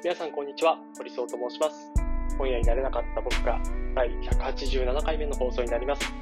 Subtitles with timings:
[0.00, 1.92] 皆さんこんにちは、堀総と申します。
[2.38, 3.60] 本屋になれなかった僕が
[3.96, 6.12] 第187回目の放送になります。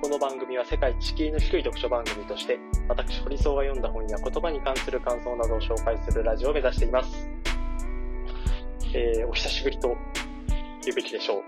[0.00, 7.28] この番組は世界地形の低い読書番組として、私堀総が読んだ本や言葉に関する感想などを紹介するラジオを目指しています。
[8.94, 9.96] えー、お久しぶりと
[10.84, 11.42] 言うべきでしょう。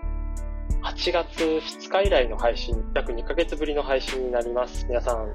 [0.83, 4.85] 8月2日以来の配信、約2ヶ月ぶりの配信になります。
[4.89, 5.31] 皆さん、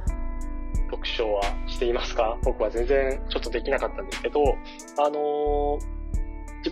[0.90, 2.36] 読書はしていますか？
[2.44, 4.42] 僕は全然ちょっとできなかったんですけど、
[4.98, 5.91] あのー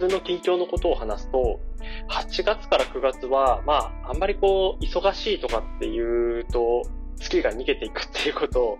[0.00, 1.60] 分の近況のことを話すと、
[2.08, 6.82] 8月から9月は、まあ、あんまりこう、忙しいとかっていうと、
[7.16, 8.78] 月が逃げていくっていうことを、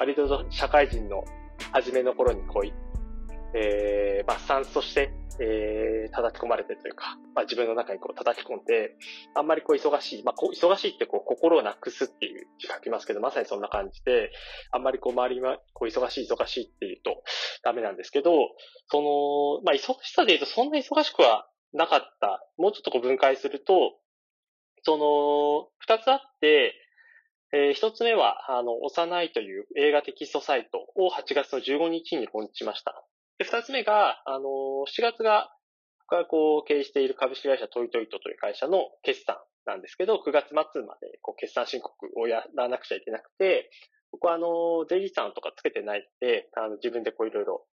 [0.00, 1.24] 割と社会人の
[1.72, 2.74] 初めの頃にこう言っ、
[3.54, 8.96] えー、まあ、スタンスとして、えー、叩き込まれてというか、まあ、自分の中にこう叩き込んで、
[9.34, 14.30] あんまりこう忙しい、まあ、こう忙しいってこう心をなくすっていう字書きますけど、まさにそんな感じで、
[14.70, 17.22] あんまりこう周りはこう忙しい忙しいっていうと
[17.62, 18.32] ダメなんですけど、
[18.88, 22.46] その、まあ、忙しさで言うとそんな忙しくはなかった。
[22.58, 23.98] もうちょっとこう分解すると、
[24.84, 26.74] その、二つあって、
[27.54, 33.04] えー一つ目は、あの、幼いという映画テキストサイトを8月の15日にローンチしました。
[33.42, 35.50] で、二つ目が、あの、7月が、
[36.08, 43.70] 僕がこう経営している株式会社トイトイトという会社の決算なんですけど、9月末までこう決算申告をやらなくちゃいけなくて、
[44.12, 47.64] 僕はあの、税理士さんとかつけてないので、あの、自分でこういろいろ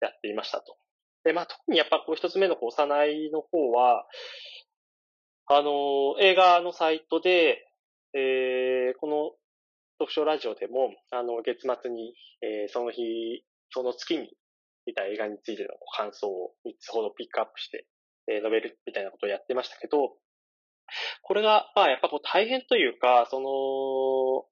[0.00, 0.76] やっていましたと。
[1.24, 4.04] で、まあ、特にやっぱこう一つ目のこう幼いの方は、
[5.46, 7.64] あの、映画のサイトで、
[8.12, 9.30] えー、この
[9.98, 14.36] 読書ラジオでも、あの、月末に、えー、その日、その月に
[14.86, 17.86] 見た映画についての感想を3つほどピックアップして、
[18.28, 20.16] え、述べるみたいなことをやってましたけど、
[21.22, 24.46] これが、まあ、やっぱこう大変というか、その、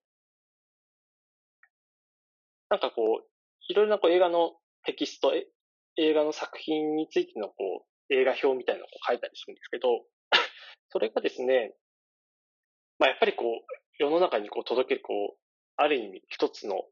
[2.70, 3.26] なんかこう、
[3.68, 4.52] いろいろなこう映画の
[4.84, 5.46] テキスト、え
[5.96, 10.04] 映画の作品についてのこう、映画表みたいなのを書いたりするんですけど、
[10.88, 11.74] それがですね、
[12.98, 13.64] まあやっぱりこう、
[13.98, 15.38] 世の中にこう届けるこう、
[15.76, 16.82] ある意味一つの、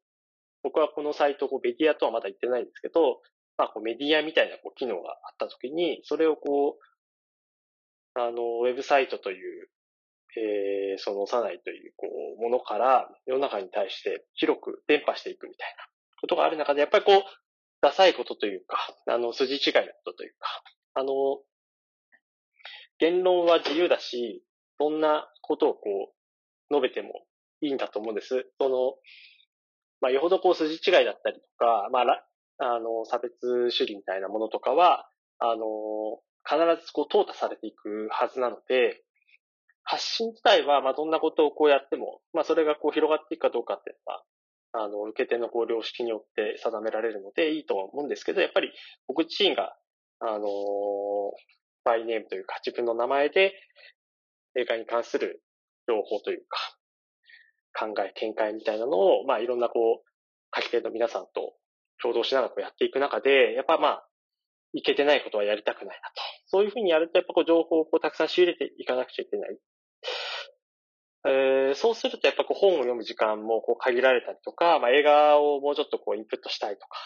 [0.62, 3.20] 僕はこのサイト、こうメディアとはまだ言ってないんですけど、
[3.56, 9.68] まあこうメディアみたいなこう機能があったときに、それをこう、あの、ウェブサイトという、
[10.36, 12.06] えー、その幼いという、こ
[12.38, 15.84] う、ものから世の中に対して広く伝播していくみたいな
[16.20, 17.22] ことがある中で、やっぱりこう、
[17.80, 20.62] ダサいことというか、あの、筋違いなことというか、
[20.94, 21.12] あの、
[22.98, 24.44] 言論は自由だし、
[24.78, 27.24] そんなことをこう、述べても
[27.60, 28.46] いいんだと思うんです。
[28.60, 28.94] その、
[30.00, 32.24] まあ、よほどこう筋違いだったりとか、まあ、
[32.58, 39.02] あの、差別主義みたいなものとかは、あの、必ずこう、淘汰されていくはずなので、
[39.84, 44.22] 発信自体は、まあ、どんなことをこうやっても、まあ、それがこう、広がっていくかどうかっていうのは、
[44.72, 48.72] あの、受け手のこう、良識によって定められるのでいいとは思うんですけど、やっぱり
[49.08, 49.74] 僕自身が、
[50.22, 50.46] あの
[51.84, 53.54] バイネームというか、自分の名前で
[54.54, 55.42] 映画に関する
[55.88, 56.58] 情報というか、
[57.78, 60.10] 考え、見解みたいなのを、まあ、いろんなこう、
[60.54, 61.54] 書き手の皆さんと
[62.02, 64.06] 共同しながらこうやっていく中で、やっぱまあ、
[64.72, 66.22] いけてないことはやりたくないなと。
[66.46, 69.58] そういうふうにやると、やっぱこう、情報をこう、たくさん仕入れていかなくちゃいけない。
[71.26, 76.98] えー、そうすると、やっぱこう、本を読む時間もこう、限られたりとか、まあ、映画をもうちょっとこう、インプットしたいとか、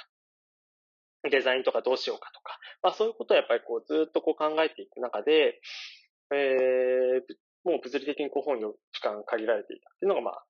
[1.31, 5.61] デザインとかどうしようかとか、まあ、そういうことをやっぱりこう、ずっとこう、考えていく中で、
[6.33, 7.21] えー、
[7.65, 10.45] もう物理的にこう、本を読む時間限られていたっていうのが、まあ、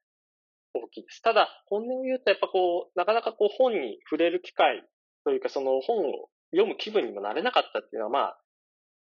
[0.74, 1.22] 大きいです。
[1.22, 4.82] ただ、本音を言うと、やっぱこう、なかなかこう、本に触れる機会
[5.24, 8.40] というか、その本を読む気分にもなれなかったっていうのは、まあ、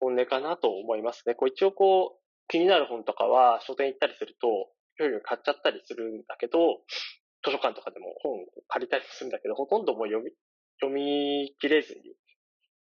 [0.01, 1.35] 本音かなと思いますね。
[1.35, 4.49] こう、一応こう、気になる本とかは、書店行ったりすると、
[4.97, 6.81] いろいろ買っちゃったりするんだけど、
[7.45, 10.31] 図書館とかでも本を借りたりするんだけど、ほとんどもう読み、
[10.81, 12.01] 読み切れずに、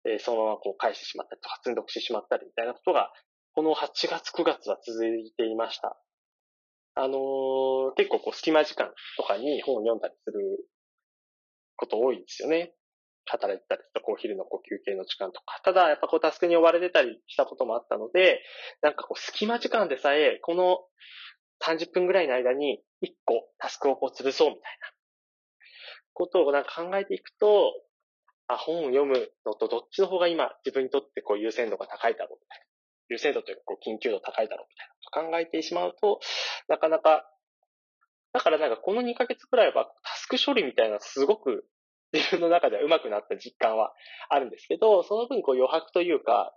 [0.06, 3.12] えー、そのままこう返してしまったりとか、積んどくしてしまったりみたいなことが、
[3.54, 5.98] この8月9月は続いていました。
[6.96, 10.66] あの、結構こう隙間時間とかに本を読んだりする
[11.78, 12.74] こと多いんですよね。
[13.26, 15.62] 働いてたりとか、お昼のこう休憩の時間とか。
[15.64, 18.42] ただ、やっぱこうタスクに追われてたりしたこともあったので、
[18.82, 20.80] なんかこう隙間時間でさえ、この
[21.64, 24.92] 30分ぐらいの間に1個タスクをこう潰そうみたいな
[26.14, 27.72] ことをなんか考えていくと、
[28.48, 32.71] あ、本を読むのとどっちの方が今自分にとってこう優先度が高いだろうみたいな。
[33.12, 36.22] 優先度というかこう緊急度高いだろうみたいなと考えてしまうと、
[36.70, 37.26] なかなか、
[38.34, 41.66] だからなんかこの2ヶ月くらいはタスク処理みたいなすごく
[42.14, 43.92] 自分の中では上手くなった実感は
[44.30, 46.54] あるんですけど、その分こう余白というか、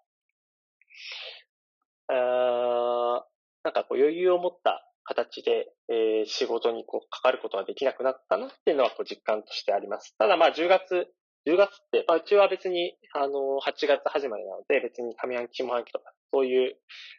[2.09, 3.25] あ
[3.65, 10.17] なんかこう余裕を持った形で、えー、仕事にこうかかることができなくなったなっていうのはこう実感としてあります。
[10.19, 11.09] ただまあ10月
[11.47, 16.77] 10月って、まあ、うちは別に、あの、8月始まりなので、別に上半期、下半期とか、そういう、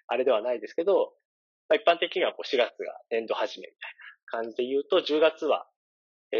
[0.07, 1.13] あれではないですけど、
[1.69, 5.67] まあ、一般的にはこう4月が年度始めみたいな感じで言うと、10月は、
[6.31, 6.39] えー、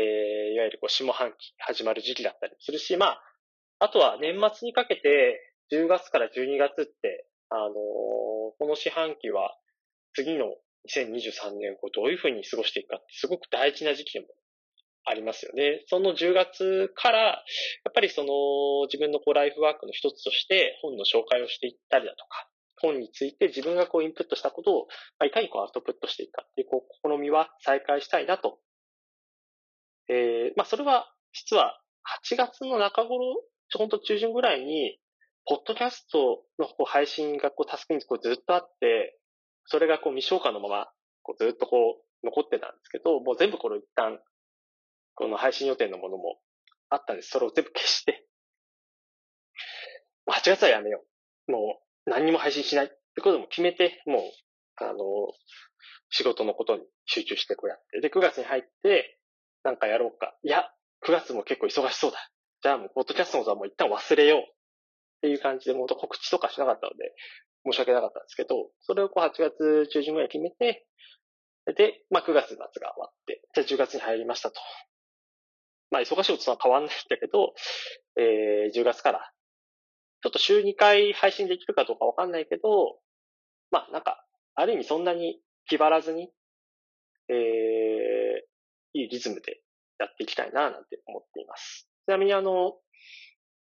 [0.54, 3.22] いわゆるこう下半期始まる時期だったりするし、まあ、
[3.80, 9.56] あとは年末にかけて、10月から12月って、あのー、この四半期は、
[10.14, 10.46] 次の
[10.90, 14.28] 2023年をどういうふうに過ごしていくかってすごく大事な時期でも
[15.06, 15.84] ありますよね。
[15.88, 17.36] その10月から、や
[17.90, 22.50] っぱりその自分のこうライフワークの一つとして本の紹介をしていったりだとか、
[22.82, 24.88] 本について自分がこうインプットしたことを、
[25.20, 28.60] まあ、いかにこうアウトプットしていくかっていうこう試みは再開したいなと。
[30.10, 31.80] えー、まあそれは実は
[32.26, 35.00] 8月の中頃、ちょうど中旬ぐらいに、
[35.48, 39.18] ポッドキャストのこう配信がこうタスクにこうずっとあって、
[39.66, 40.88] それがこう未消化のまま、
[41.24, 44.20] こうずっとこう残ってたんですけど、もう全部これ一旦
[45.16, 46.38] この配信予定のものも
[46.90, 47.30] あったんです。
[47.30, 48.28] それを全部消して、
[50.30, 51.04] 8月はやめよ
[51.48, 51.52] う。
[51.52, 54.22] もう何にも配信しないってことも決めて、もう、
[54.84, 54.98] あの、
[56.10, 58.02] 仕事のことに集中してこうやって。
[58.02, 59.20] で、9月に入って、
[59.64, 60.36] なんかやろうか。
[60.44, 60.70] いや、
[61.08, 62.18] 9月も結構忙しそうだ。
[62.62, 64.42] じゃあもう、ポッドキャストのことはもう一旦忘れよう。
[64.42, 64.44] っ
[65.22, 67.16] ていう感じで、もう告知とかしなかったので、
[67.66, 70.86] 申し訳なかったんですけど、それをこう8月中旬ぐらい決めて、
[71.76, 74.62] で、まあ9月末が終わって、じゃあ10月に入りましたと。
[75.92, 77.54] まあ、忙しいことは変わんないんだけど、
[78.18, 79.32] えー、10月から、
[80.22, 83.00] ちょっと週2回配信できるかどうかわかんないけど、
[83.72, 86.32] まあ、なんか、ある意味そんなに気張らずに、
[87.30, 87.36] えー、
[88.94, 89.62] いいリズムで
[90.00, 91.88] やっていきたいな、なんて思っています。
[92.06, 92.74] ちなみにあの、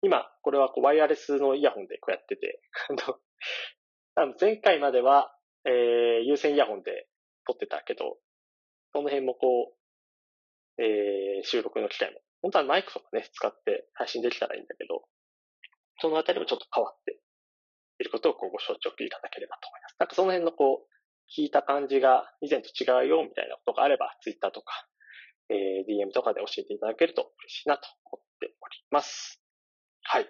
[0.01, 2.61] 今、これはこうワイヤレスのイヤホンでこうやってて、
[4.15, 5.33] あの、前回までは、
[5.65, 7.07] えー、有線イヤホンで
[7.45, 8.17] 撮ってたけど、
[8.93, 9.77] その辺もこう、
[10.79, 12.19] えー、収録の機会も。
[12.41, 15.03] 本当はマイクとかね、使って配信できたらいいんだけど、
[15.99, 17.19] そのあたりもちょっと変わって
[17.99, 19.95] いることをこうご承知いただければと思います。
[19.99, 20.97] なんかその辺のこう、
[21.27, 24.87] 聞いた感じが以前と違うよみたいなことがあれば、ツイッターとか、
[25.49, 29.41] えー、DM とかで教えていただけると嬉しいなと思っております。
[30.03, 30.27] はい。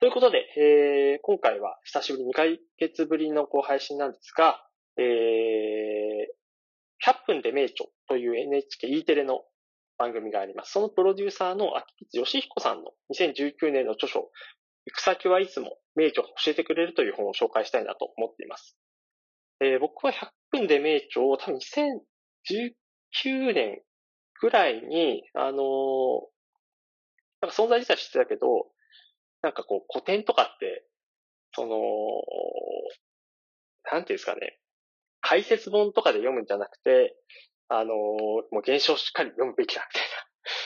[0.00, 2.42] ということで、えー、今回は久しぶり2ヶ
[2.78, 4.62] 月ぶりのこう配信なんですが、
[4.96, 5.06] えー、
[7.04, 9.42] 100分で名著という NHKE テレの
[9.98, 10.72] 番組があります。
[10.72, 14.30] そのプロデューサーの秋光義彦さんの2019年の著書、
[14.86, 18.76] 行く先はいつも名著を教えてくれるという本を紹介したいなと思っています。
[19.60, 23.82] えー、僕は100分で名著を多分2019年
[24.40, 26.20] ぐらいに、あのー、
[27.42, 28.46] なんか存在自体知ってたけど、
[29.42, 30.86] なんかこう古典とかって、
[31.52, 31.76] その、
[33.90, 34.58] なんていうんですかね、
[35.20, 37.16] 解説本とかで読むんじゃなくて、
[37.68, 40.08] あの、もう現象をしっかり読むべきだ、みたいな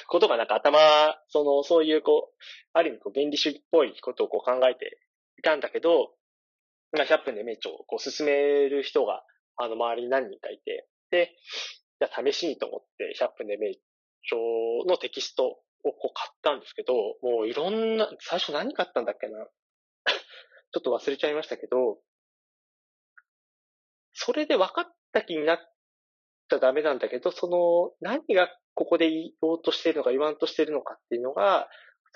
[0.07, 0.79] ことがなんか頭、
[1.29, 4.99] その、そういうこう、ある意味こう原理主義っぽいことをこう考えて
[5.39, 6.15] いたんだけど、
[6.93, 8.33] まあ、100分で名著をこう進め
[8.69, 9.25] る人が、
[9.57, 11.35] あの、周りに何人かいて、で、
[12.01, 13.71] じゃあ試しにと思って100分で名
[14.25, 14.39] 著
[14.87, 19.47] のテキストをこう買ったんですけど、もういろんな、最初何買ったんだっけな。
[20.73, 21.99] ちょっと忘れちゃいましたけど、
[24.15, 25.72] それで分かった気になっ
[26.53, 31.69] ちゃダメなんだけど、その、何がここで言おうとしているのか言わんとしているのかっていうのが、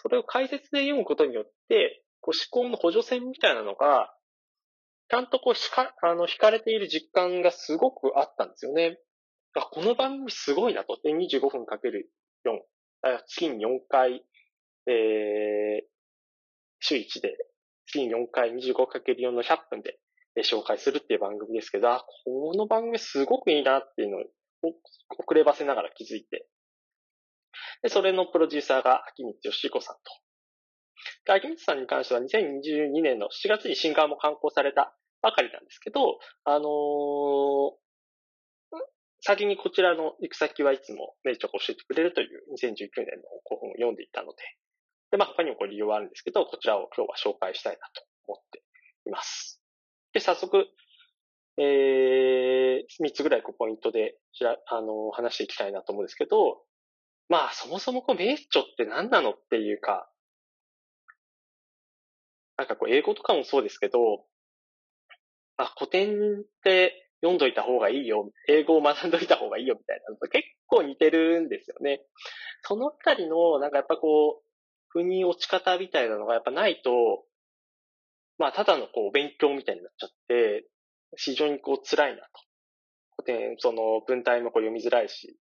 [0.03, 4.13] それを解説で読むことによって、こう思考の補助線みたいなのが、
[5.09, 8.99] ちゃんとこうしか、あの、引かれている実感がすごくあったんですよね。
[9.55, 10.99] あ、この番組すごいなと。
[11.03, 12.11] で、25分かける
[12.45, 12.59] 4。
[13.03, 14.25] 月に4回、
[14.87, 15.87] えー、
[16.81, 17.37] 週1で、
[17.87, 19.99] 月に4回 25×4 の100分で
[20.43, 24.21] 紹介するっていう番組ですけど、あ、この番組すごくいいなっていうのを
[25.19, 26.47] 遅ればせながら気づいて。
[27.83, 31.33] で、それのプロデューサーが秋光義彦さんと。
[31.33, 36.67] 秋光さんに関しては2022年の7月に新刊も刊行されたばかりなんですけど、あのー、
[39.21, 44.39] 先にこちらの行く先はいつも名著を教えてくれるという2019年の古本を読んでいたので、
[45.11, 48.63] で、まあ他にもこう理由はあるんですけど、こちらを今日は紹介したいなと思って
[49.07, 49.56] います。
[50.17, 50.67] で、早速、
[51.59, 54.17] えー、3つぐらいこうポイントで、
[54.67, 56.63] あの、話していきたいなと思うんですけど、
[57.29, 60.11] まあ、そもそもこう、名著って何なのっていうか、
[62.57, 64.25] なんかこう、英語とかもそうですけど、
[65.59, 72.01] あ、古典って読んどいた方がいいよ、英語を学んどいた方がいいよみたいなのと結構似てるんですよね。
[72.63, 74.47] そのあたりの、なんかやっぱこう、
[74.89, 77.27] 腑に落ち方みたいなのがやっぱないと、
[78.39, 80.67] まあ、ただのこう、勉強みたいになっちゃって、
[81.17, 82.29] 非常にこう、辛いなと。
[83.19, 85.39] 古典、その、文体もこう読みづらいし、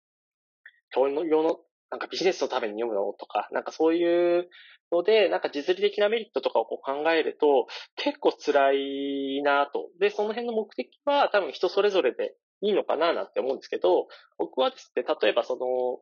[0.92, 1.60] 教の、世の、
[1.90, 4.50] なんかビジネスのために読むのとか、なんかそういう
[4.92, 9.90] ので、なんか実利的なメリットとかをこう考えると、結構辛いなと。
[10.00, 14.08] で、その辺の目的は多分人それぞれでいいのかななんて思うんですけど、
[14.38, 16.02] 僕はですね、例えばその、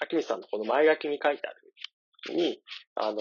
[0.00, 1.50] 秋水さんのこの前書きに書いてあ
[2.30, 2.62] るに、
[2.94, 3.18] あの、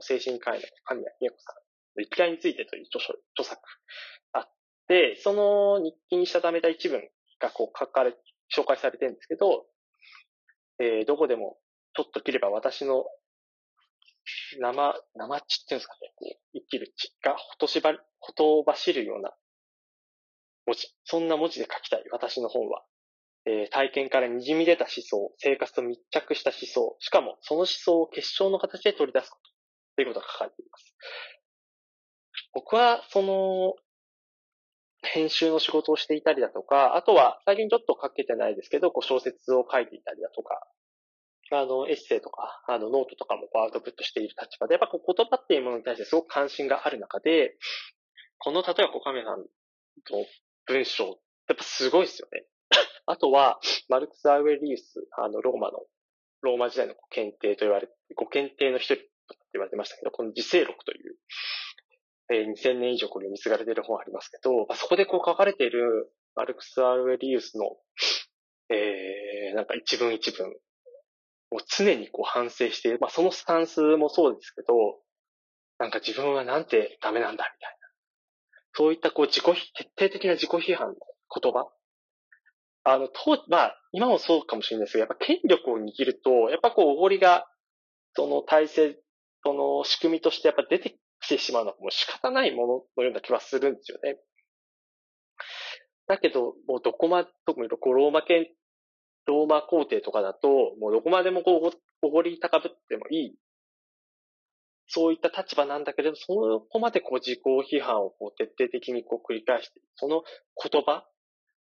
[0.00, 1.63] 精神科医の神谷美恵子さん
[2.02, 3.60] 生きがいについてという著書、著作
[4.32, 4.48] あっ
[4.88, 7.02] て、その日記にしたためた一文
[7.40, 8.14] がこう書かれ、
[8.54, 9.66] 紹介されてるんですけど、
[10.80, 11.56] えー、どこでも
[11.94, 13.04] ちょっと切れば私の
[14.60, 19.32] 生、生血っていうんですかね、こう生きる血がほとしば、ほとばしるような
[20.66, 20.88] 文字。
[21.04, 22.84] そんな文字で書きたい、私の本は。
[23.46, 29.50] えー、体験から滲み出た思想、生活と密着した思想、しかもその思想を結晶の形で取り出すこと。
[29.96, 30.96] ということが書かれています。
[32.54, 33.74] 僕は、その、
[35.02, 40.66] 編集の仕事をしていたりだとか、あとは最近ちょっと書けてないですけど、こう小説を書いていたりだとか、
[41.52, 47.56] あの、エッセイとか、あの、ノートとかもアウトプットしている立場で、やっぱこう言葉っていうものに対してすごく関心がある中で、
[48.38, 49.46] この、例えばこうカメさんの
[50.66, 51.06] 文章、
[51.48, 52.46] やっぱすごいですよね。
[53.06, 55.84] あとは、マルクス・アウレリウス、あの、ローマの、
[56.40, 59.02] ローマ時代の賢帝と言われ、五賢帝の一人と
[59.52, 61.16] 言われてましたけど、この自省録という、
[62.30, 67.64] えー、2000年以上これ読み継がれてる本ありますけど、あ、そこでこう書かれているマルクス・アウレリウスの、
[68.70, 70.48] えー、なんか一文一文、
[71.50, 72.96] もう常にこう反省して。
[73.00, 74.98] まあそのスタンスもそうですけど、
[75.78, 77.84] なんか自分はなんてダメなんだみたいな。
[78.72, 80.94] そういったこう自己、徹底的な自己批判の
[81.40, 81.70] 言葉。
[82.84, 87.46] あの、と、まあ、今もそうかもしれないですけど、やっぱ権力を握ると、やっぱこう、おごりが、
[88.14, 88.98] その体制、
[89.44, 94.18] その仕組みとしてやっぱ出てきてしまうのはもう仕方ないもののような気はするんですよね。
[96.06, 98.46] だけど、もうどこま、特にローマ圏、
[99.26, 101.70] ローマ皇帝とかだと、もうどこまでもこう、
[102.06, 103.34] おごり高ぶってもいい。
[104.86, 106.26] そういった立場なんだけれど、そ
[106.70, 107.40] こまでこう自己
[107.74, 110.22] 批判をこう徹底的にこう繰り返して、その
[110.62, 111.06] 言葉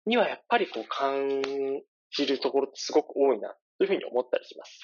[0.05, 1.41] にはやっぱりこう感
[2.11, 4.79] じるところってすごく多いな、というふうに思ったりします。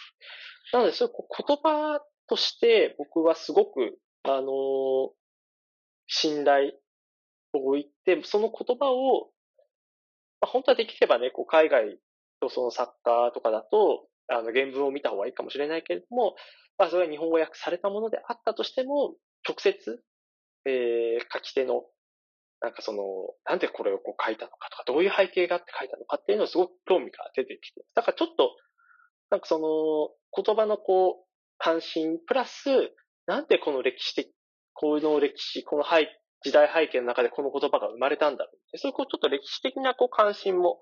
[0.72, 5.12] なので、そういう言葉として僕はすごく、あの、
[6.08, 6.74] 信頼
[7.54, 9.32] を置いて、その言葉を、
[10.42, 12.00] まあ、本当はできればね、こう海外
[12.40, 16.36] とその作家とかだと、あの原文を見た方がいいかもしれないけれども、
[16.78, 19.16] まあそれは日本語訳されたものであったとしても、
[19.48, 20.04] 直接、
[20.66, 21.84] えー、書き手の
[22.62, 23.04] なんかその、
[23.46, 28.56] なんでこれをこう書いたのかとか、どういう背景があって書いたのかっていうのをすごく興味が出てきて、だからちょっと、
[29.30, 31.26] なんかその、言葉のこう、
[31.58, 32.70] 関心、プラス、
[33.30, 34.34] なんでこの歴史的、
[34.74, 36.10] この歴史、この背
[36.42, 38.78] 時代背景の中でこの言葉が生まれたんだろう。
[38.80, 40.80] そういうこうちょっと歴史的なこう関心も、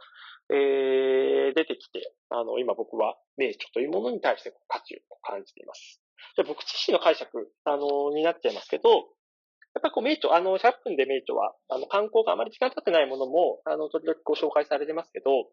[0.50, 6.00] えー、出てきて、あの、今僕は名著というものに対して価値を感じています。
[6.38, 15.51] じゃ僕自身の解釈、あの、になっちゃいますけど、やっぱこう名著、あの、100分で名著は、あの、観光があまり時間経ってないものも、あの、時々ご紹介されてますけど、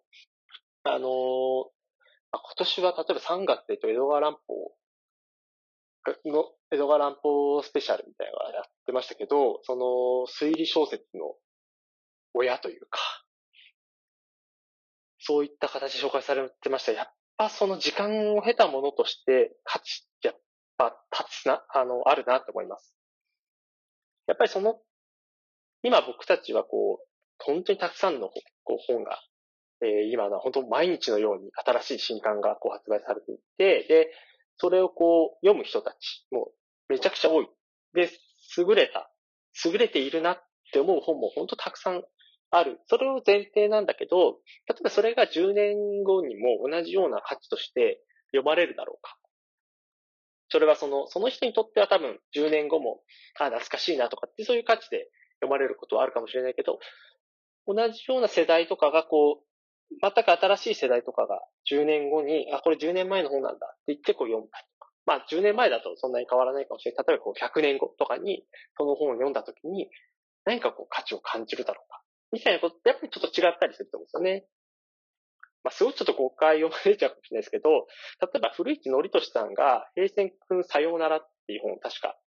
[0.84, 1.08] あの、
[2.30, 4.76] 今年は例えば3月でと江戸川乱歩
[6.26, 9.84] の、江戸川乱歩スペシャルみたいなのがやってましたけど、その
[10.26, 11.34] 推理小説の
[12.34, 12.98] 親というか、
[15.18, 16.92] そういった形で紹介されてました。
[16.92, 17.06] やっ
[17.38, 20.36] ぱその時間を経たものとして価値ってやっ
[20.76, 22.94] ぱ立つな、あの、あるなと思います。
[24.26, 24.80] やっぱりその、
[25.82, 27.06] 今僕たちはこう、
[27.38, 28.28] 本当にたくさんの
[28.64, 29.18] こう本が、
[29.82, 34.10] えー、今の本当毎日のように新しい新刊がこう発売されていて、で、
[34.56, 36.50] それをこう読む人たちも
[36.88, 37.48] めちゃくちゃ多い。
[37.94, 38.10] で、
[38.56, 39.10] 優れた、
[39.64, 42.02] 優れているなって思う本も本当たくさん
[42.50, 42.80] ある。
[42.86, 48.00] それを前提なんだけど、例えばそれが10年後にも同じような価値として
[48.32, 49.16] 読まれるだろうか。
[50.50, 53.00] それはその、その人にとっては多分10年後も、
[53.40, 55.08] あ、懐かしいなとかってそういう価値で
[55.40, 56.78] 読まれることはあるかもしれないけど、
[57.66, 59.44] 同じような世代とかがこう、
[60.00, 61.40] 全く新しい世代とかが
[61.70, 64.90] 10年後に、あ、これ10年前の本なんだって言ってこう読むとか。
[65.06, 67.04] まあ10年前だとそんなに変わらないかもしれない。
[67.06, 68.44] 例えばこう100年後とかに
[68.76, 69.90] その本を読んだ時に
[70.44, 72.00] 何かこう価値を感じるだろうか。
[72.32, 74.46] みたいなことってやっぱりちょっと違ったりすると思うんですよね。
[75.64, 77.88] まあ、すごいちょっと誤解を招いちゃうかもしれないですけど、
[78.20, 82.18] 例えば古市憲寿さんが、平成くんさようならっていう本を確か、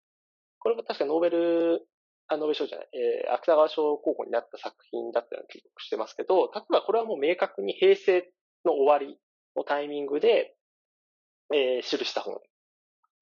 [0.59, 1.87] これも確かノーベル、
[2.29, 8.25] あ、ノーベル賞じゃない、えー、芥川賞候補になった作品だったような記憶してますけど、例えばこれはもう明確に平成
[8.65, 9.19] の終わり
[9.57, 10.57] のタイミングで、
[11.53, 12.41] えー、記した本。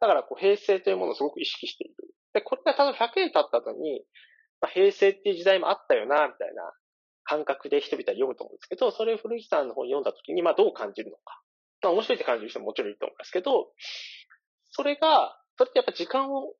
[0.00, 1.95] だからこう平成というものをすごく意識している。
[2.35, 4.05] で、これがただ100年経った後に、
[4.61, 6.73] まあ、平成っていう時代もあったよな、みたいな
[7.25, 11.41] 感覚で人々は読むと思うんですけど、それを古市さんの本を読んだ時に、まあどう感じるのか。
[11.83, 13.73] まあ面白いって感じる人ももちろんいると思いますけど、
[14.71, 16.55] それが、それってやっぱ時間を、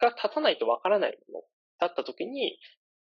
[0.00, 1.44] が経たないとわからないもの
[1.78, 2.58] だった時に、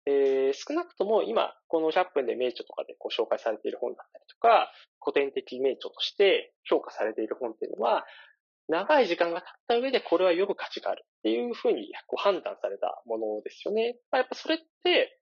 [0.07, 4.73] えー、少なくとも今、この100分で名著とかでこう紹介されている本だったりとか、
[5.03, 8.07] 古典的名著として評価されている本っていうのは、
[8.69, 13.97] 長い時間が経った上でこれは読む価値があるっていうふうにこう判断されたものですよね。
[14.11, 15.19] まあ、やっぱそれって、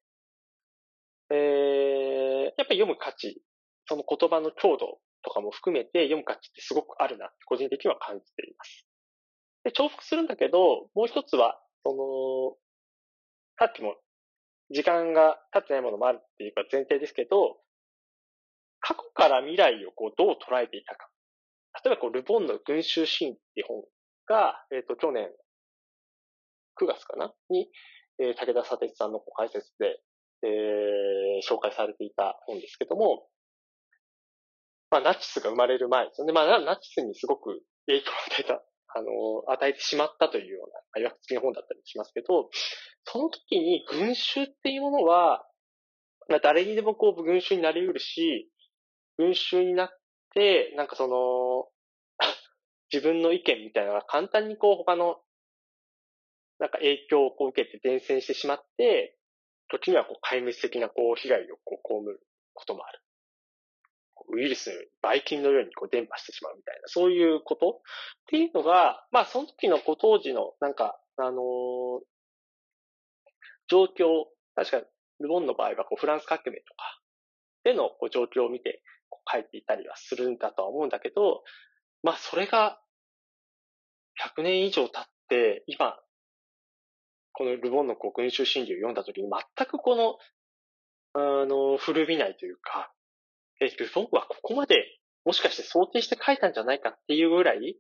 [1.31, 3.43] えー、やっぱり読む価値、
[3.87, 8.87] その言葉の強度とかも含めて読む価値ってすごくあるなって個人的には感じています。
[9.65, 12.57] で、重複するんだけど、もう一つは、その、
[13.59, 13.97] さっきも
[14.75, 17.57] 時間が経ってないものもあるっていうか前提ですけど、
[18.81, 21.09] 過去から未来をこうどう捉えていたか。
[21.85, 23.83] 例えばこう、ルボンの群衆シーンっていう本
[24.27, 25.31] が、えっ、ー、と、去年
[26.81, 27.33] 9月かな？
[27.51, 27.71] に、
[28.19, 30.01] えー、武田砂鉄さんの解説で、
[30.43, 33.27] えー、紹介されていた本ですけども、
[34.91, 36.33] まあ、ナチスが生まれる前ですよね。
[36.33, 38.63] まあ、ナチスにすごく影響を与えた、
[38.97, 42.49] あの、与えてしまったというような、いわくつきの本だったりしますけど、
[43.05, 45.45] その時に群衆っていうものは、
[46.29, 48.49] まあ、誰にでもこう、群衆になり得るし、
[49.19, 49.91] 群衆になっ
[50.33, 51.69] て、なんかその、
[52.93, 55.21] 自分の意見みたいなのが簡単にこう、他の、
[56.61, 59.19] なんか影響をこう受けて伝染してしまって、
[59.69, 62.21] 時にはこう壊滅的なこう被害をこう被る
[62.53, 63.04] こともある。
[64.33, 64.71] ウイルス、
[65.03, 67.73] ばい菌のようにこう伝播してしまうみたいな、そういうことっ
[68.27, 71.35] ていうのが、まあその時のこう当時のなんか、あのー、
[73.69, 74.83] 状況、確か
[75.21, 77.01] ルボンの場合はこうフランス革命とか
[77.65, 81.43] でのこう状況を見てこう書いていたりはするんだとは思うんだけど、
[82.03, 82.79] まあそれが
[84.37, 85.99] 100年以上経って、今、
[87.33, 90.19] このルボンのこう群衆心理を読んだ時に全くこの、
[91.15, 92.93] あの、古びないというか、
[93.61, 94.85] え、ルボンはここまで
[95.25, 97.77] もしかして想定して書いたんじゃないかっていうぐらい、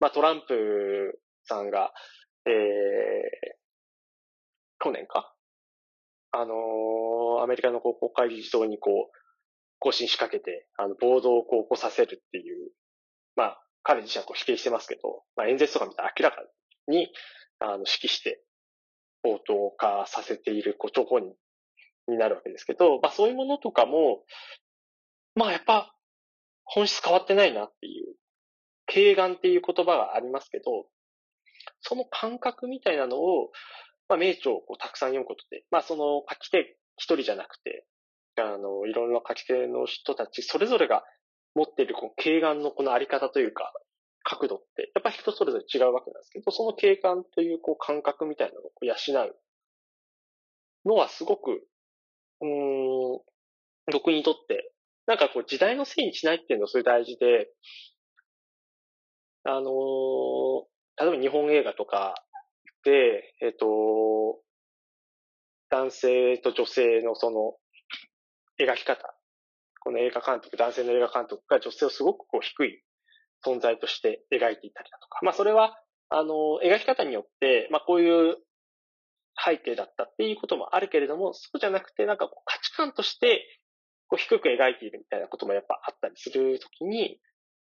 [0.00, 1.92] まあトランプさんが、
[2.46, 2.52] えー、
[4.80, 5.34] 去年か？
[6.32, 9.16] あのー、アメリカの国会議事堂にこう、
[9.78, 12.70] 更新しかけて、あの、暴動をこう起こさせるっていう、
[13.36, 16.42] まあ、彼自身はこう否定してますけど、まあ演説とか見たら明らか
[16.88, 17.12] に、
[17.58, 18.42] あの、指揮して、
[19.24, 21.34] 応答化させている、こう、情報に
[22.08, 24.24] になるわけですけど、まあそういうものとかも、
[25.34, 25.94] まあやっぱ
[26.64, 28.14] 本質変わってないなっていう、
[28.86, 30.86] 軽眼っていう言葉がありますけど、
[31.80, 33.50] その感覚みたいなのを、
[34.08, 37.86] まあ名著をこうたくさん読むことで、まあその書き手一人じゃなくて、
[38.36, 41.04] あの、いろんな書き手の人たち、それぞれが
[41.54, 43.72] 持っているこの軽眼のこのあり方というか、
[44.24, 48.94] 角度って、やっぱ人それぞれ違うわけなんですけど、その景観というこう感覚みたいなのを養
[49.26, 49.36] う
[50.88, 51.66] のはすごく、
[52.40, 53.20] うん、
[53.92, 54.72] 僕にとって、
[55.06, 57.48] なんかこう時代のせいにしないっていうのはそれ大事で、
[59.44, 60.62] あのー、
[60.98, 62.14] 例えば日本映画とか
[62.84, 64.40] で、えっ、ー、と、
[65.70, 67.54] 男性と女性のその
[68.60, 69.14] 描き方、
[69.80, 72.82] この映画監督、男性の映画監督が女性をすごくこう低い
[73.44, 75.76] 存在として描いていたりだとか、まあそれは、
[76.08, 78.36] あの、描き方によって、まあこういう
[79.44, 83.46] 背景だったっていうこともあるけれども、そうじゃなくて、なんかこう価値観として、
[84.12, 87.18] こう低く描いているみたいなこともやっぱあったりするときに、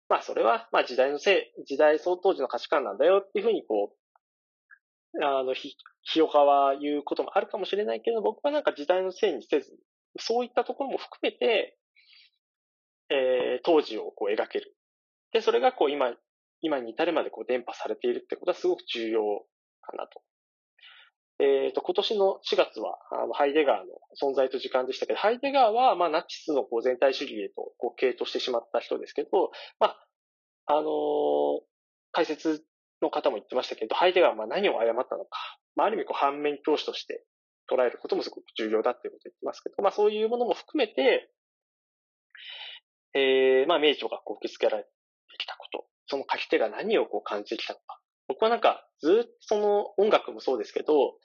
[0.09, 3.93] まあそれは、まあ時代のせい、時代その当時の価値観なんだよっていうふうにこ
[5.15, 9.79] う、あの、ひ、ひよかは言うこともあるかもしれないけど、僕はなんか時代のせいにせず、
[10.19, 11.79] そういったところも含めて、
[13.11, 14.75] えー、当時をこう描ける。
[15.33, 16.17] で、それがこう今、
[16.63, 19.23] 今に至るまでこう伝播されているってことはすごく重要
[19.83, 20.21] かなと。
[21.41, 23.85] えっ、ー、と、今年の4月は、あの、ハイデガーの
[24.21, 30.07] 存在と時間でしたけど、ハイデガーは、まあ、ナチスのこう全体主義へと、こう、系統してしまった人ですけど、まあ、
[30.67, 31.61] あのー、
[32.13, 32.63] 解説
[33.01, 35.31] の方も言ってましたけど、ハイデガーはまあ何を誤ったのか、
[35.77, 37.25] まあ、ある意味こう、反面教師として
[37.71, 41.31] 捉えることもすごく重要だっていうことを言ってますけど、まあ、そういうものも含めて、
[43.15, 44.91] えー、まあ、名著がこう、受け付けられて
[45.39, 48.00] きたこと、その書き手が何をこう感じてきたのか、
[48.31, 51.17] 僕はなんか、ずっとその音楽もそうですけど、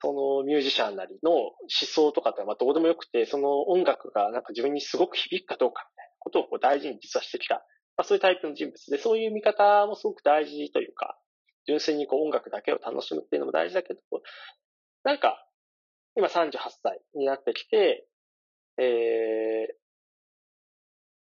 [0.00, 7.56] そのミュージシャンなりの思想とかってまあどうでもよくて、その音楽がなんか自分にすごく響くかどうかみたいなことをこう大事に実はしてきた、
[7.98, 11.18] まあ、そういうタイプの人物で、そういう見方もすごく大事というか、
[11.66, 14.00] 純粋にこう音楽だけを楽しむっていうのも大事だけど、
[15.04, 15.46] なんか、
[16.16, 16.50] 今38
[16.82, 18.06] 歳になってきて、
[18.78, 19.74] えー、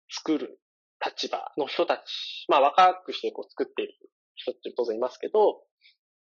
[0.08, 0.58] 作る
[1.04, 3.94] 立場の人たち、まあ若くしてこう作っている。
[4.38, 5.62] 人って当然いますけど、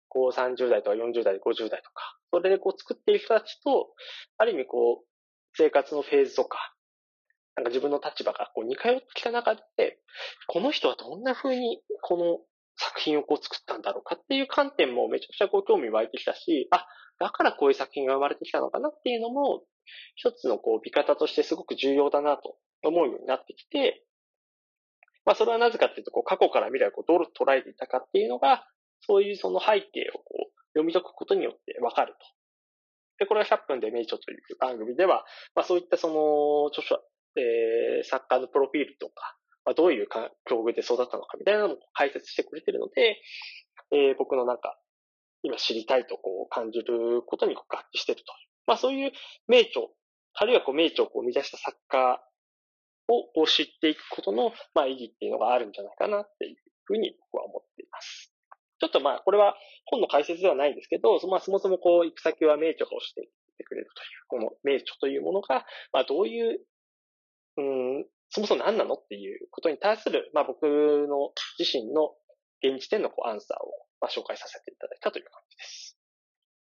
[0.08, 3.88] こう30代とか40代、50代とか、それでこう作っている人たちと、
[4.38, 5.06] ある意味こう、
[5.54, 6.58] 生活のフェーズとか、
[7.56, 9.98] なんか自分の立場がこう似通ってきた中で、
[10.46, 12.38] この人はどんな風にこの
[12.76, 16.86] 作品をこう作ったんだろうかっていう観点もめちゃくちゃこう興味湧いてきたし、あ、
[17.18, 19.64] だからこういう作品が生まれてきたのかなっていうのも、
[20.16, 24.04] 一つのこう見方としてすごく重要だなと思うようになってきて、
[25.26, 28.64] まあそれはなぜかっていうと、こう過去から未来をどう捉えていたかっていうのが、
[29.00, 32.18] そういうその背景をこう読み解くことによってわかると。
[33.18, 37.02] で、これは100分で名著という番組では、まあそういったその著書、
[37.36, 40.06] えー、作家のプロフィールとか、まあ、どういう
[40.48, 43.20] 境遇で育ったのかみたいなのも解説してくれてるので、
[43.92, 44.78] えー、僕のなんか、
[45.42, 47.60] 今知りたいとこう感じることに合
[47.94, 48.32] 致してると。
[48.66, 49.12] まあそういう
[49.48, 49.86] 名著、
[50.34, 52.20] あるいはこう名著を生み出した作家
[53.08, 58.32] を知っていくことの、まあ意義っていうのがあるんじゃないかなっていうふうに僕は思っています。
[58.78, 63.88] ちょっとまあこれは本の解説ではないんですけど、まあそもそもこう行く先は名著としていってくれる
[64.28, 66.60] という、この名著というものが、まあどういう、
[67.58, 72.12] うん、そもそも何なのっていうことに対する、まあ僕の自身の
[72.62, 75.98] 現時点のこうアンサーを、まあ、紹介させていただいたという感じです。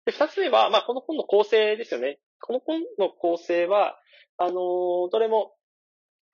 [0.05, 2.21] で、二つ目は、まあこの本の構成ですよね。
[2.41, 3.99] この本の構成は、
[4.39, 5.56] あのー、どれも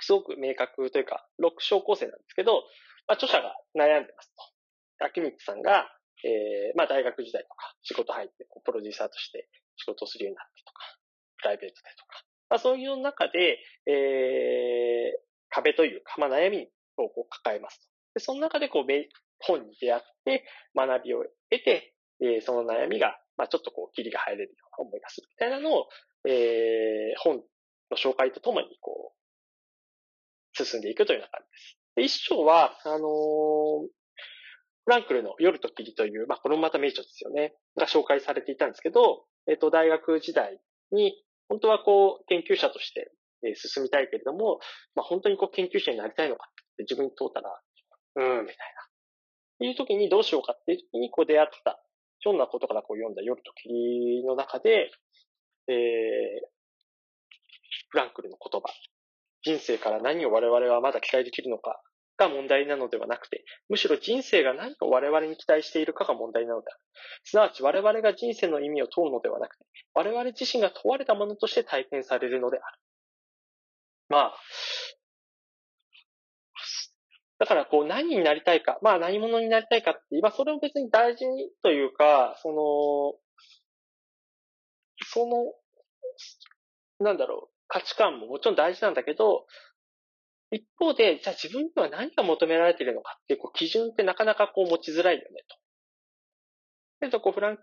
[0.02, 2.62] すごく明確というか、6章構成なんですけど、
[3.06, 5.06] まあ、著者が悩んでますと。
[5.06, 5.90] 秋光さんが、
[6.24, 10.80] えー、まあ大学時代とか仕事入って、プロデューサーとして仕事をするようになってとか、
[11.38, 15.18] プライベートでとか、まあそういう中で、えー、
[15.50, 17.86] 壁というか、まあ悩みをこう抱えますと。
[18.14, 18.92] で、その中でこう、
[19.40, 20.44] 本に出会って
[20.76, 25.88] 学びを得て、えー、その悩みが、まあちょっとこう、霧が入れるような思いがするみたいなのを、
[26.28, 27.42] えー、本
[27.90, 29.21] の紹介とともにこう、
[30.52, 31.78] 進んでいくというような感じです。
[31.96, 33.88] で、一章は、あのー、
[34.84, 37.54] フランクルの夜と霧という、まあ、これもまた名著ですよね。
[37.76, 40.60] が紹介されていたんですけど、えっ、ー、と、大学時代
[40.90, 41.14] に、
[41.48, 43.12] 本当はこう、研究者として、
[43.44, 44.60] え進みたいけれども、
[44.94, 47.60] まあ、本当にこう、研究者になりたいのかって自分に問うたら、
[48.16, 48.82] うん、みたいな。
[48.82, 51.80] っていう時にどうしようかっていう時にこう出会った、
[52.18, 54.90] ひょんなことからこう読んだ夜と霧の中で、
[55.68, 55.74] えー、
[57.90, 58.68] フランクルの言葉。
[59.42, 61.80] 人生から何を我々はまだ期待できるのか
[62.16, 66.80] が問題なのではなくて、むしろ人生が何を我々に期待しているかが問題なのである。
[67.24, 72.78] すなわち我々が人生の意味を問うのではなくて、我々自身が問われたものとして体験されるのである。
[74.08, 74.34] まあ、
[77.38, 83.18] だからこう何になりたいか、まあ何者になりたいかって、まあそれを別に大事にというか、その、
[85.04, 85.52] その、
[87.00, 89.46] なんだろう、価値観ももちろん大事なんだけど、
[90.50, 95.26] 一方で、じゃあ自分には何が求められているのかっていうこう基準ってなかなかこう持ちづらいよね
[97.00, 97.06] と。
[97.06, 97.58] で、とこうフラン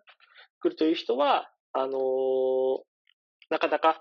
[0.61, 2.81] クルという人は、あのー、
[3.51, 3.99] なかなか、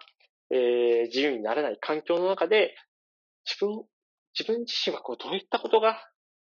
[0.50, 2.74] えー、自由にならない環境の中で、
[3.44, 3.84] 自分、
[4.38, 5.98] 自分自身はこうどういったことが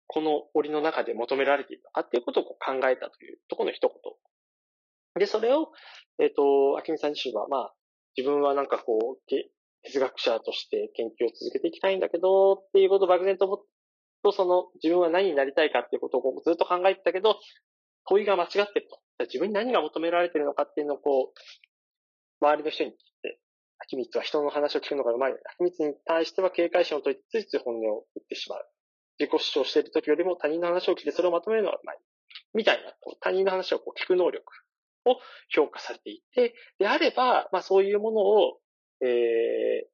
[0.05, 3.97] この檻の中で求められているのかっていうことをこう考えたというところの一言。
[5.19, 5.71] で、それを、
[6.19, 7.73] えっ、ー、と、秋美さん自身は、まあ、
[8.17, 9.29] 自分はなんかこう、
[9.83, 13.63] 哲学者として研究を続けていきたいんだけど、っていうことを漠然と思
[14.23, 17.39] と、その自分は何になりたいかっていうことをずっと考えてたけど、
[18.09, 18.99] 問いが間違ってると。
[19.25, 23.39] 自分に何が求められてるのかっていうのをこう、周りの人に聞いて、
[23.79, 25.33] 秋光は人の話を聞くのがうまい。
[25.59, 28.65] 秋光に対しては警戒心を解いついつい本音を言ってしまう。
[29.19, 31.97] 自己主張している時よりも他人の話を聞いてそれをまとめるのがうまい。
[32.53, 34.43] みたいな、他人の話をこう聞く能力
[35.09, 38.59] を評価されていて、であれば、まあそういうものを、
[39.01, 39.87] えー、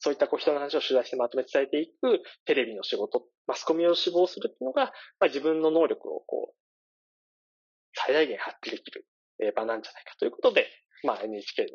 [0.00, 4.86] そういったこう人の話を取材してまとめて伝えていくテレビの仕事、マスコミを志望するっていうのが、
[5.20, 6.54] まあ、自分の能力をこう、
[7.94, 9.04] 最大限発揮できる
[9.56, 10.66] 場なんじゃないかということで、
[11.04, 11.68] まあ NHK の、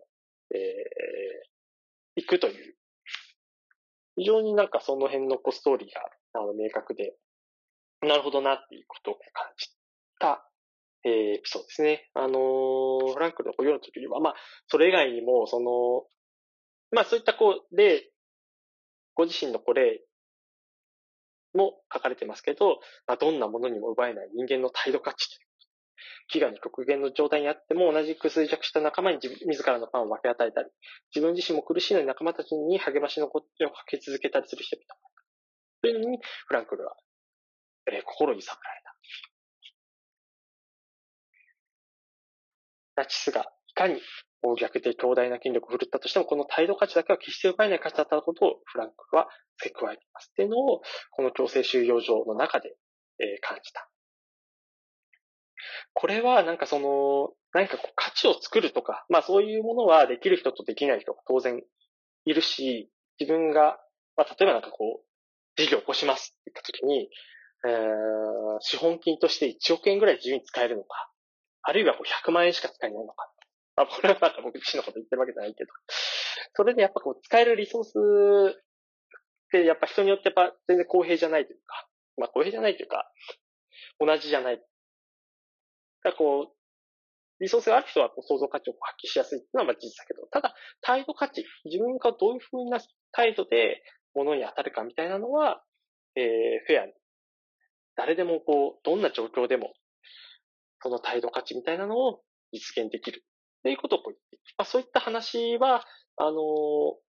[0.55, 2.75] えー、行くという、
[4.15, 6.01] 非常になんかその辺のこうストーリーが
[6.41, 7.15] あの明確で、
[8.01, 9.69] なるほどなっていうことを感じ
[10.19, 10.45] た
[11.03, 12.09] えー、エピソードですね。
[12.13, 14.35] あのー、フランクルの夜の時には、まあ、
[14.67, 16.05] それ以外にも、その、
[16.91, 18.09] まあそういったこう、例、
[19.15, 20.01] ご自身のこれ
[21.53, 25.39] も書かれてますけど、まあ、どんなものにも奪えない人間の態度価値
[26.31, 30.69] 飢餓に極限の状態にあっても同じく衰弱した仲間に自自らのパンを分け与えたり、
[31.13, 34.85] 自分自身も苦しいのに仲間たちに励ましの声をかけ続けたりする人々。
[35.81, 36.95] というのに、フランクルは、
[37.91, 38.82] えー、心にさめられ
[42.95, 44.01] ナチスがいかに
[44.41, 50.29] 大逆で強大な権力を振るったとしても、この態度価値だけは決して奪えない価値だったことをフランクは付け加えています。
[50.31, 52.75] っていうのを、この強制収容所の中で、
[53.19, 53.89] え、感じた。
[55.93, 61.61] これはなんかその、何かこう価値を作るとか、まあそういうものはできる人とできない人が当然
[62.25, 63.77] いるし、自分が、
[64.17, 65.05] まあ、例えばなんかこう、
[65.55, 67.09] 事業を起こしますって言った時に、
[67.65, 71.12] えー、資本金として1億円ぐらい自由に使えるのか、
[71.63, 73.29] あるいはこう100万円しか使えないのか。
[73.75, 75.71] まあ、これはなんか僕自身のこと言ってるわけじゃないけど、
[76.53, 78.61] それでやっぱこう使えるリソースっ
[79.51, 83.09] てやっぱ人によってやっぱ全然公平じゃないというか、まあ公平じゃないというか、
[83.99, 84.57] 同じじゃない。
[84.57, 86.55] だからこう、
[87.39, 92.79] リソースがある人はこう創造価値を発揮しやすいっていうのはまあ事実だけど、ただ態度価値、自分がどういうふうな
[93.11, 93.81] 態度で
[94.13, 95.63] 物に当たるかみたいなのは、
[96.15, 96.23] えー、
[96.67, 96.93] フェアに。
[97.95, 99.73] 誰でもこう、どんな状況でも、
[100.83, 103.23] その態度価値みたいなのを実現できる。
[103.63, 105.85] ということをこう言ってまあ、そういった話は、
[106.17, 106.99] あの、そ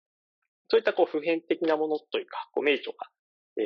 [0.75, 3.11] ういったこう普遍的なものというか、こう名著が、
[3.59, 3.65] えー、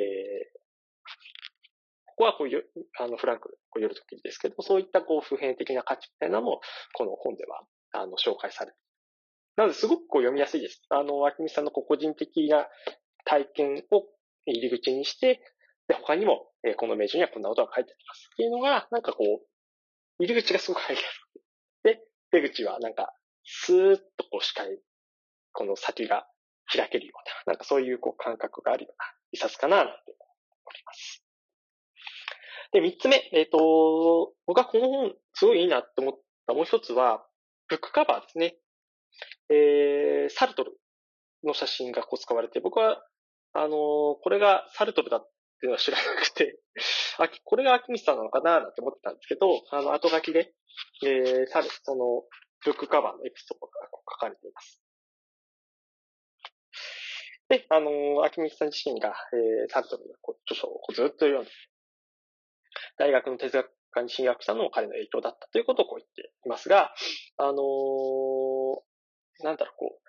[2.07, 2.65] ここはこういう、
[2.99, 6.61] あの、フランク、こう夜ときですけど、そういったこう普遍的な価値みたいなのも、
[6.93, 7.61] この本では、
[7.93, 8.77] あの、紹介されて
[9.59, 10.81] なので、すごくこう読みやすいです。
[10.87, 12.65] あの、秋見さんのこう個人的な
[13.25, 14.05] 体験を
[14.45, 15.41] 入り口にして、
[15.89, 18.29] で、他にも、えー、この名著にはこんなことが書いてあります。
[18.31, 19.45] っていうのが、なんかこう、
[20.19, 21.29] 入り口がすごく入りやすく
[21.83, 24.79] て、で、出口はなんか、スーッとこう視界、
[25.53, 26.27] この先が
[26.71, 31.23] 開けるような、なんかそういうこう感覚があるような一冊かな、なんて思います。
[32.71, 36.13] で、三つ目、えっ、ー、と、僕はこの本、すごいいいなって思っ
[36.45, 37.25] たもう一つは、
[37.67, 38.57] ブックカバーですね。
[39.49, 40.77] えー、サルトル
[41.43, 43.03] の写真がこう使われて、僕は
[43.53, 43.69] あのー、
[44.21, 46.59] これがサルトルだっていうのは知らなくて、
[47.19, 50.53] あ、これが秋光さんなのかななんて思ってたんですけど、あの、後書きで、
[51.03, 52.23] えー、サル、その、
[52.65, 54.81] ブックカバーのエピソードが書かれています。
[57.49, 60.13] で、あの、秋光さん自身が、えー、サルトルの
[60.45, 61.51] 著書をずっと読んで、
[62.97, 66.93] 大学の哲学科に進学したのも彼の影響だったということをこう言っていますが、
[67.37, 70.08] あのー、なんだろう、こう、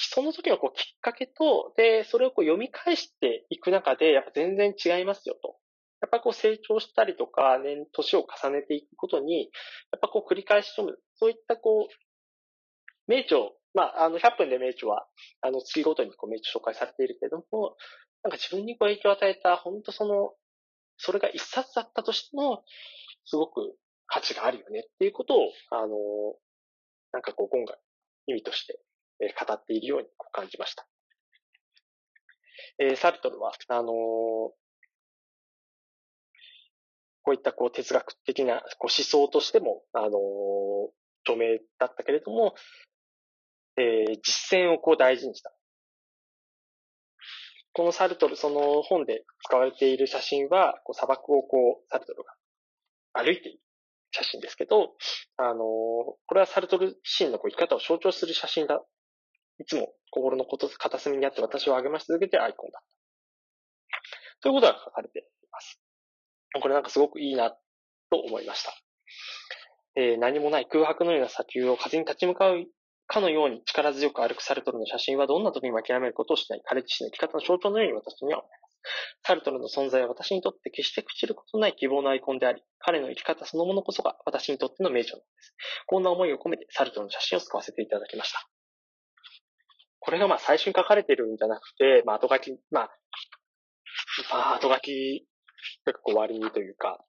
[0.00, 5.56] その時のこうきっかけと、で、それをこう読み返していく中で、やっぱ全然違いますよと。
[6.00, 9.50] やっぱこう成長したりとか、年、年を重ねていくことに、
[9.90, 10.98] やっぱこう繰り返し読む。
[11.16, 13.40] そういったこう、名著、
[13.74, 15.08] まあ、あの、100分で名著は、
[15.40, 17.76] あの、月ごとにこう名著紹介されているけれども、
[18.22, 20.32] なんか自分にこう影響を与えた、本当その、
[20.96, 22.62] それが一冊だったとしても、
[23.24, 23.74] すごく
[24.06, 25.88] 価値があるよねっていうことを、あの、
[27.12, 27.76] なんかこう、今回、
[28.28, 28.78] 意味として
[29.20, 30.86] え語っているように感じました。
[32.78, 33.92] え、サルトルは、あの、
[37.28, 40.18] こういったこう哲学的なこう思想としても、あの、
[41.24, 42.54] 著名だったけれども、
[43.76, 45.52] えー、実践をこう大事にした。
[47.74, 52.34] このサルトル、その本で使われている写真は、こう砂漠をこう、サルトルが
[53.12, 53.60] 歩いている
[54.10, 54.94] 写真ですけど、
[55.36, 58.82] あの、これはサルトル自身のこう生き方を象徴する写真だ
[59.60, 62.98] いつも心のこと片隅にあって私を励まし続けてアイコンだった。
[64.40, 65.80] ということが書かれています。
[66.60, 67.58] これなんかすごくいいなと
[68.18, 68.72] 思いました。
[69.96, 72.66] えー、何もない空白のような砂丘を風に立ち向かう
[73.08, 78.68] かのように力強く歩くサルトルの写真はどんな時にも諦めることをしない彼自身の生き方の象徴のように私には思います。
[79.24, 85.54] サルトルの存在は私にとって決して朽ちることない希望のアイコンであり、彼の生き方そのものこそが私にとっての名著なんです。
[85.86, 88.48] こんな思いを込めてサルトルの写真を使わせていただきました。
[90.08, 92.90] これがまあ最初に書かれてるんじゃなくて、まあ後書き、まあ、
[94.32, 95.28] まあ後書き、
[95.84, 97.04] 結構終わりにというか、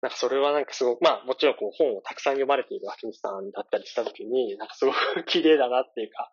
[0.00, 6.32] なんかそれはなんかすごく、まあもちろんこう本をたくさん読まれている秋水さんだったりしたときに、なんかすごく綺麗だなっていうか、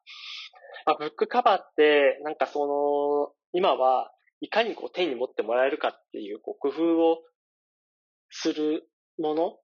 [0.86, 7.18] まあ、ブックカバーって、なんかその、今はいかにこう手に持ってもらえるかっていうこう工夫を
[8.30, 8.88] する
[9.20, 9.58] もの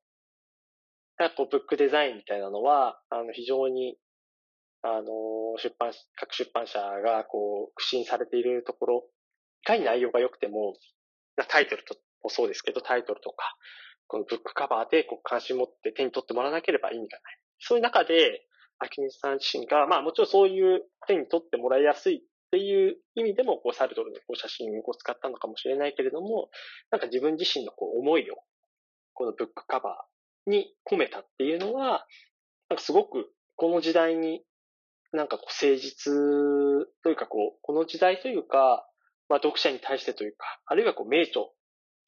[1.17, 3.95] がこうブックデザインみたいなのは、あの非常に
[4.83, 9.03] あの、出版、各出版社がこう、苦心されているところ、
[9.63, 10.75] いかに内容が良くても、
[11.47, 13.55] タイトルともそうですけど、タイトルとか、
[14.07, 17.39] このブックカバーでこう関心持って手に取ってもらわなければ意味がない。
[17.59, 18.45] そういう中で、
[18.77, 26.49] 秋水さん自身が、まあもちろんそういう手に取ってもらいやすいっていう意味でも、こう、サルトルのこう写真を使ったのかもしれないけれども、
[26.91, 28.35] なんか自分自身のこう思いを、
[29.13, 32.05] このブックカバーに込めたっていうのは、
[32.69, 34.43] なんかすごくこの時代に
[35.13, 36.11] なんかこう誠実
[37.03, 38.87] というかこう、この時代というか、
[39.29, 41.45] まあ読者に対してというか、あるいはこう名著、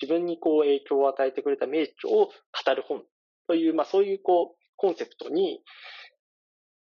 [0.01, 2.31] 自分にこう影響を与えてくれた名著を語
[2.75, 3.03] る本
[3.47, 5.61] という、まあそういうこう、コンセプトに、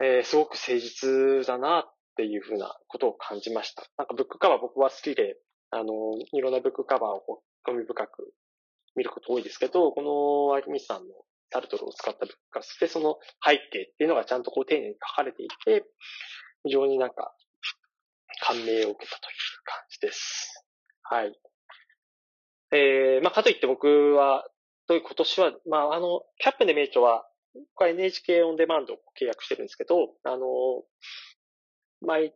[0.02, 3.84] えー、すごく誠実だなっていうふうなことを感じました。
[3.98, 5.36] なんかブックカバー僕は好きで、
[5.70, 5.84] あの、
[6.32, 8.32] いろんなブックカバーをこう興味深く
[8.96, 11.14] 見ること多いですけど、このアキミさんの
[11.50, 15.84] サルトルを使った文化、そしてその背景っていうのがちゃんとこう丁寧に書かれていて、
[16.64, 17.34] 非常になんか
[18.42, 20.64] 感銘を受けたという感じです。
[21.02, 21.32] はい。
[22.72, 24.44] えー、まあ、かといって僕は、
[24.88, 27.26] という今年は、まあ、あの、キャップで名著は、
[27.74, 30.46] これ NHK オンデマンドを契約してるんですけど、あの、
[32.00, 32.34] 毎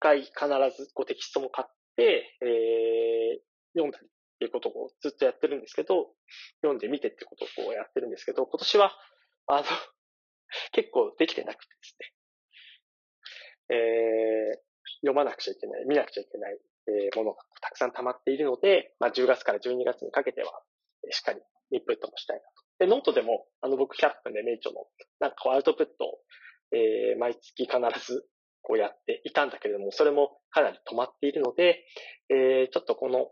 [0.00, 0.32] 回必
[0.76, 3.40] ずこうテキストも買って、えー、
[3.74, 4.08] 読んだり
[4.44, 6.12] っていうことをずっとやってるんですけど、
[6.60, 8.92] 読んでみてってことをこうやってるんですけど、今年は、
[9.46, 9.64] あの、
[10.72, 11.96] 結構できてなくてです
[13.70, 14.58] ね、えー、
[15.00, 20.62] 読まなくちゃいけない、見なくちゃいけない、えー、ものがたくさん溜まっているので、まあ、10月から12月にかけては、
[21.10, 22.48] しっかりインプットもしたいなと。
[22.80, 24.86] で、ノートでも、あの、僕、キャップで名著の、
[25.20, 26.20] なんかアウトプットを、
[26.72, 28.28] えー、毎月必ず、
[28.64, 31.84] こうやっていたんだけれども、それもかなり止まっているので、
[32.30, 33.30] えー、ちょっとこの、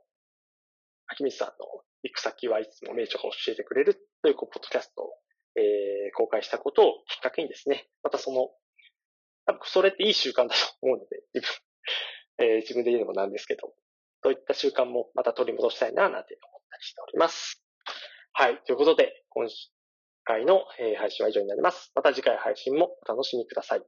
[1.06, 1.54] 秋水さんの
[2.02, 5.10] 行く先はいつも名著が教えてくれるという、こう、ポッドキャストを、
[5.56, 8.50] えー、公開したことをきっかけにですね、またその、
[9.46, 11.46] 多分それっていい習慣だと思うので、 自
[12.38, 13.74] 分、えー、自分で言うのもなんですけど、
[14.22, 17.62] そういった習慣もまた取り戻したいな、なんて思ったりしております。
[18.32, 18.62] はい。
[18.64, 19.48] ということで、今
[20.24, 20.64] 回の
[20.96, 21.92] 配信は以上になります。
[21.94, 23.84] また次回配信もお楽しみください。